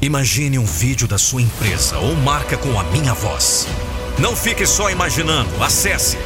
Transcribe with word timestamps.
Imagine 0.00 0.60
um 0.60 0.64
vídeo 0.64 1.08
da 1.08 1.18
sua 1.18 1.42
empresa 1.42 1.98
ou 1.98 2.14
marca 2.14 2.56
com 2.56 2.78
a 2.78 2.84
minha 2.84 3.12
voz. 3.12 3.66
Não 4.16 4.36
fique 4.36 4.64
só 4.64 4.90
imaginando. 4.90 5.50
Acesse 5.60 6.16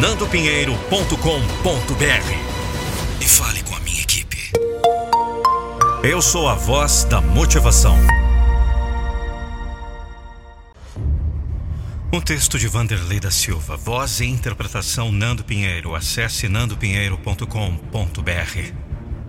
nandopinheiro.com.br 0.00 1.14
e 3.20 3.24
fale 3.24 3.62
com 3.62 3.76
a 3.76 3.80
minha 3.80 4.02
equipe. 4.02 4.50
Eu 6.02 6.20
sou 6.20 6.48
a 6.48 6.54
voz 6.54 7.04
da 7.04 7.20
motivação. 7.20 7.96
Um 12.12 12.20
texto 12.20 12.58
de 12.58 12.66
Vanderlei 12.66 13.20
da 13.20 13.30
Silva, 13.30 13.76
voz 13.76 14.18
e 14.18 14.24
interpretação 14.24 15.12
Nando 15.12 15.44
Pinheiro. 15.44 15.94
Acesse 15.94 16.48
nandopinheiro.com.br. 16.48 18.72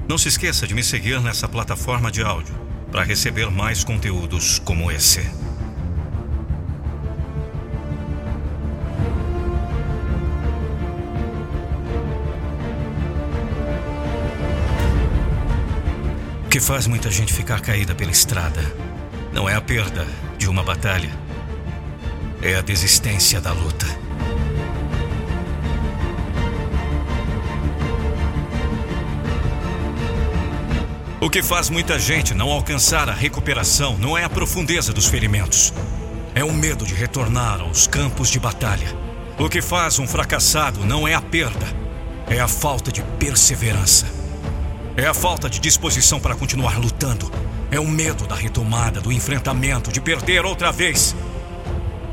Não 0.10 0.18
se 0.18 0.28
esqueça 0.28 0.66
de 0.66 0.74
me 0.74 0.84
seguir 0.84 1.22
nessa 1.22 1.48
plataforma 1.48 2.12
de 2.12 2.24
áudio 2.24 2.61
para 2.92 3.04
receber 3.04 3.50
mais 3.50 3.84
conteúdos 3.84 4.60
como 4.60 4.92
esse. 4.92 5.22
O 16.46 16.50
que 16.52 16.60
faz 16.60 16.86
muita 16.86 17.10
gente 17.10 17.32
ficar 17.34 17.62
caída 17.62 17.96
pela 17.96 18.12
estrada 18.12 18.62
não 19.32 19.48
é 19.48 19.56
a 19.56 19.62
perda 19.62 20.06
de 20.38 20.50
uma 20.50 20.62
batalha, 20.62 21.10
é 22.42 22.56
a 22.56 22.62
desistência 22.62 23.40
da 23.40 23.54
luta. 23.54 24.01
O 31.24 31.30
que 31.30 31.44
faz 31.44 31.70
muita 31.70 32.00
gente 32.00 32.34
não 32.34 32.50
alcançar 32.50 33.08
a 33.08 33.14
recuperação 33.14 33.96
não 33.96 34.18
é 34.18 34.24
a 34.24 34.30
profundeza 34.30 34.92
dos 34.92 35.06
ferimentos. 35.06 35.72
É 36.34 36.44
o 36.44 36.52
medo 36.52 36.84
de 36.84 36.96
retornar 36.96 37.62
aos 37.62 37.86
campos 37.86 38.28
de 38.28 38.40
batalha. 38.40 38.88
O 39.38 39.48
que 39.48 39.62
faz 39.62 40.00
um 40.00 40.08
fracassado 40.08 40.84
não 40.84 41.08
é 41.08 41.14
a 41.14 41.22
perda, 41.22 41.68
é 42.28 42.40
a 42.40 42.48
falta 42.48 42.92
de 42.92 43.04
perseverança. 43.20 44.08
É 44.98 45.06
a 45.06 45.14
falta 45.14 45.48
de 45.48 45.60
disposição 45.60 46.20
para 46.20 46.34
continuar 46.34 46.80
lutando. 46.80 47.32
É 47.70 47.80
o 47.80 47.88
medo 47.88 48.26
da 48.26 48.36
retomada, 48.36 49.00
do 49.00 49.12
enfrentamento, 49.12 49.92
de 49.92 50.02
perder 50.02 50.44
outra 50.44 50.72
vez. 50.72 51.16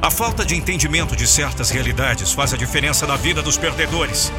A 0.03 0.11
falta 0.11 0.45
de 0.45 0.55
entendimento 0.55 1.17
de 1.17 1.27
certas 1.27 1.71
realidades 1.71 2.33
faz 2.33 2.53
a 2.53 2.59
diferença 2.59 3.07
na 3.07 3.17
vida 3.17 3.41
dos 3.41 3.57
perdedores. 3.57 4.31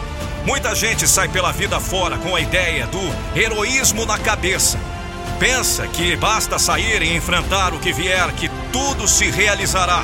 Muita 0.50 0.74
gente 0.74 1.08
sai 1.08 1.30
pela 1.30 1.52
vida 1.52 1.80
fora 1.80 2.18
com 2.18 2.36
a 2.36 2.42
ideia 2.42 2.88
do 2.88 3.40
heroísmo 3.40 4.04
na 4.04 4.18
cabeça. 4.18 4.80
Pensa 5.40 5.88
que 5.88 6.16
basta 6.16 6.58
sair 6.58 7.04
e 7.04 7.16
enfrentar 7.16 7.72
o 7.72 7.80
que 7.80 7.94
vier, 7.94 8.32
que 8.34 8.50
tudo 8.72 9.08
se 9.08 9.30
realizará. 9.30 10.04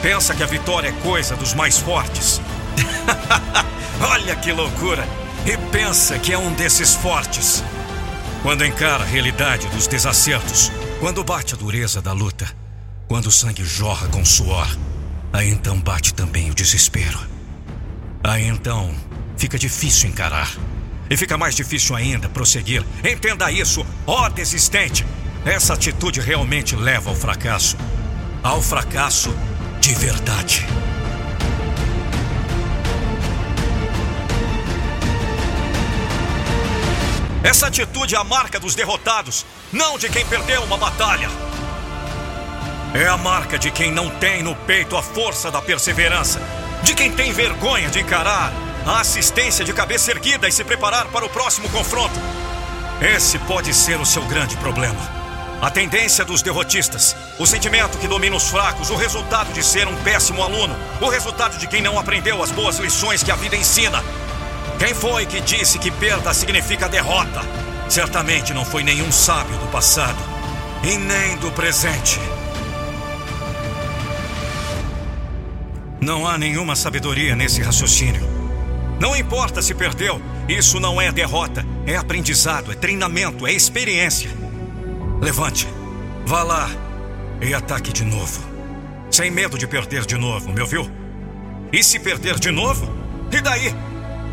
Pensa 0.00 0.34
que 0.34 0.42
a 0.42 0.46
vitória 0.46 0.88
é 0.88 0.92
coisa 1.02 1.36
dos 1.36 1.52
mais 1.52 1.76
fortes. 1.76 2.40
Olha 4.00 4.34
que 4.36 4.50
loucura! 4.50 5.06
E 5.44 5.58
pensa 5.70 6.18
que 6.18 6.32
é 6.32 6.38
um 6.38 6.54
desses 6.54 6.94
fortes. 6.94 7.62
Quando 8.42 8.64
encara 8.64 9.04
a 9.04 9.06
realidade 9.06 9.68
dos 9.68 9.86
desacertos, 9.86 10.72
quando 11.00 11.22
bate 11.22 11.52
a 11.52 11.58
dureza 11.58 12.00
da 12.00 12.14
luta, 12.14 12.50
quando 13.06 13.26
o 13.26 13.30
sangue 13.30 13.62
jorra 13.62 14.08
com 14.08 14.24
suor, 14.24 14.74
aí 15.34 15.50
então 15.50 15.78
bate 15.78 16.14
também 16.14 16.50
o 16.50 16.54
desespero. 16.54 17.18
Aí 18.24 18.46
então 18.46 18.94
fica 19.36 19.58
difícil 19.58 20.08
encarar. 20.08 20.50
E 21.08 21.16
fica 21.16 21.38
mais 21.38 21.54
difícil 21.54 21.94
ainda 21.94 22.28
prosseguir. 22.28 22.84
Entenda 23.04 23.50
isso, 23.50 23.86
ó 24.06 24.28
desistente. 24.28 25.06
Essa 25.44 25.74
atitude 25.74 26.20
realmente 26.20 26.74
leva 26.74 27.10
ao 27.10 27.16
fracasso. 27.16 27.76
Ao 28.42 28.60
fracasso 28.60 29.34
de 29.80 29.94
verdade. 29.94 30.66
Essa 37.44 37.68
atitude 37.68 38.16
é 38.16 38.18
a 38.18 38.24
marca 38.24 38.58
dos 38.58 38.74
derrotados, 38.74 39.46
não 39.72 39.96
de 39.96 40.08
quem 40.08 40.26
perdeu 40.26 40.64
uma 40.64 40.76
batalha. 40.76 41.30
É 42.92 43.06
a 43.06 43.16
marca 43.16 43.56
de 43.56 43.70
quem 43.70 43.92
não 43.92 44.10
tem 44.10 44.42
no 44.42 44.56
peito 44.56 44.96
a 44.96 45.02
força 45.02 45.48
da 45.48 45.62
perseverança, 45.62 46.40
de 46.82 46.92
quem 46.92 47.12
tem 47.12 47.32
vergonha 47.32 47.88
de 47.88 48.00
encarar 48.00 48.52
a 48.86 49.00
assistência 49.00 49.64
de 49.64 49.72
cabeça 49.72 50.12
erguida 50.12 50.46
e 50.48 50.52
se 50.52 50.62
preparar 50.62 51.08
para 51.08 51.24
o 51.24 51.28
próximo 51.28 51.68
confronto. 51.70 52.14
Esse 53.00 53.36
pode 53.40 53.74
ser 53.74 54.00
o 54.00 54.06
seu 54.06 54.22
grande 54.22 54.56
problema. 54.58 55.00
A 55.60 55.70
tendência 55.70 56.24
dos 56.24 56.40
derrotistas, 56.40 57.16
o 57.38 57.46
sentimento 57.46 57.98
que 57.98 58.06
domina 58.06 58.36
os 58.36 58.48
fracos, 58.48 58.90
o 58.90 58.94
resultado 58.94 59.52
de 59.52 59.64
ser 59.64 59.88
um 59.88 59.96
péssimo 60.02 60.42
aluno, 60.42 60.76
o 61.00 61.08
resultado 61.08 61.58
de 61.58 61.66
quem 61.66 61.82
não 61.82 61.98
aprendeu 61.98 62.42
as 62.42 62.52
boas 62.52 62.78
lições 62.78 63.22
que 63.22 63.32
a 63.32 63.36
vida 63.36 63.56
ensina. 63.56 64.04
Quem 64.78 64.94
foi 64.94 65.26
que 65.26 65.40
disse 65.40 65.78
que 65.78 65.90
perda 65.90 66.32
significa 66.32 66.88
derrota? 66.88 67.40
Certamente 67.88 68.54
não 68.54 68.64
foi 68.64 68.84
nenhum 68.84 69.10
sábio 69.10 69.56
do 69.58 69.66
passado 69.66 70.18
e 70.84 70.96
nem 70.96 71.36
do 71.38 71.50
presente. 71.50 72.20
Não 76.00 76.26
há 76.26 76.38
nenhuma 76.38 76.76
sabedoria 76.76 77.34
nesse 77.34 77.62
raciocínio. 77.62 78.35
Não 78.98 79.14
importa 79.14 79.60
se 79.60 79.74
perdeu, 79.74 80.20
isso 80.48 80.80
não 80.80 81.00
é 81.00 81.12
derrota, 81.12 81.64
é 81.86 81.96
aprendizado, 81.96 82.72
é 82.72 82.74
treinamento, 82.74 83.46
é 83.46 83.52
experiência. 83.52 84.30
Levante, 85.20 85.68
vá 86.24 86.42
lá 86.42 86.70
e 87.40 87.52
ataque 87.52 87.92
de 87.92 88.04
novo. 88.04 88.40
Sem 89.10 89.30
medo 89.30 89.58
de 89.58 89.66
perder 89.66 90.06
de 90.06 90.16
novo, 90.16 90.52
me 90.52 90.60
ouviu? 90.60 90.90
E 91.72 91.82
se 91.82 91.98
perder 91.98 92.38
de 92.38 92.50
novo? 92.50 92.90
E 93.30 93.40
daí? 93.40 93.74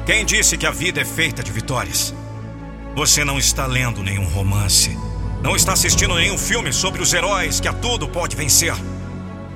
Quem 0.06 0.25
disse 0.25 0.57
que 0.57 0.66
a 0.66 0.72
vida 0.72 1.01
é 1.01 1.06
feita 1.06 1.44
de 1.44 1.51
vitórias? 1.51 2.13
Você 2.95 3.25
não 3.25 3.38
está 3.38 3.66
lendo 3.66 4.03
nenhum 4.03 4.28
romance, 4.28 4.97
não 5.41 5.56
está 5.56 5.74
assistindo 5.74 6.16
nenhum 6.16 6.38
filme 6.38 6.72
sobre 6.72 7.01
os 7.01 7.13
heróis 7.13 7.59
que 7.59 7.68
a 7.68 7.74
tudo 7.74 8.07
pode 8.07 8.35
vencer. 8.35 8.74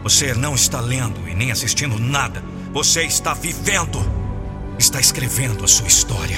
Você 0.03 0.33
não 0.33 0.55
está 0.55 0.81
lendo 0.81 1.27
e 1.29 1.33
nem 1.33 1.51
assistindo 1.51 1.99
nada, 1.99 2.43
você 2.73 3.03
está 3.03 3.33
vivendo 3.33 4.16
está 4.77 4.99
escrevendo 4.99 5.65
a 5.65 5.67
sua 5.67 5.87
história. 5.87 6.37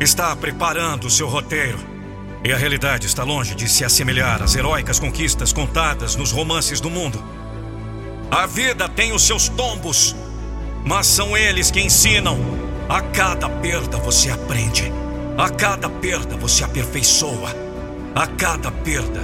Está 0.00 0.34
preparando 0.34 1.06
o 1.06 1.10
seu 1.10 1.28
roteiro. 1.28 1.78
E 2.42 2.52
a 2.52 2.56
realidade 2.56 3.06
está 3.06 3.22
longe 3.22 3.54
de 3.54 3.68
se 3.68 3.84
assemelhar 3.84 4.42
às 4.42 4.54
heróicas 4.54 4.98
conquistas 4.98 5.52
contadas 5.52 6.16
nos 6.16 6.32
romances 6.32 6.80
do 6.80 6.88
mundo. 6.88 7.22
A 8.30 8.46
vida 8.46 8.88
tem 8.88 9.12
os 9.12 9.22
seus 9.22 9.48
tombos, 9.48 10.16
mas 10.84 11.06
são 11.06 11.36
eles 11.36 11.70
que 11.70 11.80
ensinam. 11.80 12.38
A 12.88 13.02
cada 13.02 13.48
perda 13.48 13.98
você 13.98 14.30
aprende. 14.30 14.90
A 15.36 15.50
cada 15.50 15.88
perda 15.88 16.36
você 16.36 16.64
aperfeiçoa. 16.64 17.54
A 18.14 18.26
cada 18.26 18.70
perda 18.70 19.20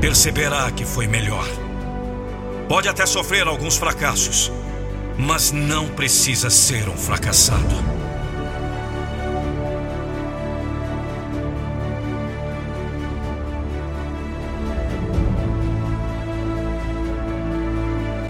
perceberá 0.00 0.70
que 0.70 0.86
foi 0.86 1.06
melhor. 1.06 1.46
Pode 2.66 2.88
até 2.88 3.04
sofrer 3.04 3.46
alguns 3.46 3.76
fracassos 3.76 4.50
mas 5.18 5.52
não 5.52 5.88
precisa 5.88 6.50
ser 6.50 6.88
um 6.88 6.96
fracassado. 6.96 7.74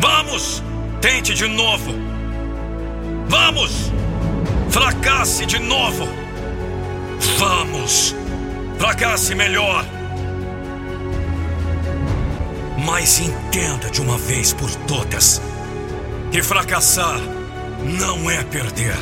Vamos! 0.01 0.63
Tente 1.01 1.35
de 1.35 1.47
novo! 1.47 1.93
Vamos! 3.29 3.91
Fracasse 4.71 5.47
de 5.47 5.59
novo! 5.59 6.09
Vamos! 7.39 8.15
Fracasse 8.79 9.35
melhor! 9.35 9.85
Mas 12.85 13.19
entenda 13.19 13.91
de 13.91 14.03
uma 14.03 14.19
vez 14.19 14.53
por 14.53 14.71
todas 14.87 15.41
que 16.35 16.43
fracassar 16.43 17.21
não 17.85 18.29
é 18.29 18.43
perder. 18.43 18.97